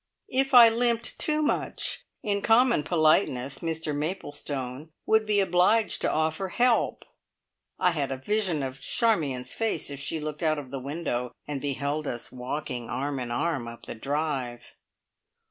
If 0.31 0.55
I 0.55 0.67
limped 0.67 1.19
too 1.19 1.43
much, 1.43 2.07
in 2.23 2.41
common 2.41 2.81
politeness 2.81 3.59
Mr 3.59 3.95
Maplestone 3.95 4.89
would 5.05 5.27
be 5.27 5.39
obliged 5.39 6.01
to 6.01 6.11
offer 6.11 6.47
help. 6.47 7.03
I 7.77 7.91
had 7.91 8.11
a 8.11 8.17
vision 8.17 8.63
of 8.63 8.79
Charmion's 8.81 9.53
face 9.53 9.91
if 9.91 9.99
she 9.99 10.19
looked 10.19 10.41
out 10.41 10.57
of 10.57 10.71
the 10.71 10.79
window 10.79 11.33
and 11.47 11.61
beheld 11.61 12.07
us 12.07 12.31
walking 12.31 12.89
arm 12.89 13.19
in 13.19 13.29
arm 13.29 13.67
up 13.67 13.85
the 13.85 13.93
drive! 13.93 14.75